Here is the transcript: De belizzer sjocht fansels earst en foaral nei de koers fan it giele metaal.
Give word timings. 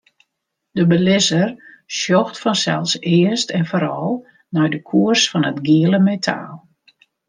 De 0.77 0.83
belizzer 0.91 1.49
sjocht 1.99 2.35
fansels 2.43 2.93
earst 3.17 3.49
en 3.57 3.65
foaral 3.71 4.11
nei 4.53 4.67
de 4.73 4.79
koers 4.89 5.23
fan 5.31 5.47
it 5.51 5.59
giele 5.65 5.99
metaal. 6.09 6.55